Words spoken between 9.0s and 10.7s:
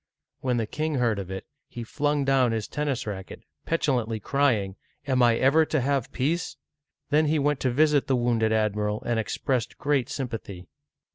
and expressed great sympathy.